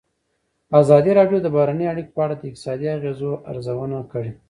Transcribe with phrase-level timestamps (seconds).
[0.81, 4.31] ازادي راډیو د بهرنۍ اړیکې په اړه د اقتصادي اغېزو ارزونه کړې.